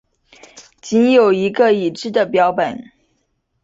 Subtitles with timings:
[0.81, 2.89] 仅有一个已知的标本。